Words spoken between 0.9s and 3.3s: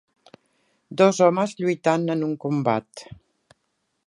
Dos homes lluitant en un combat.